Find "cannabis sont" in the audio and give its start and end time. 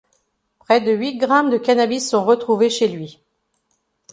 1.59-2.25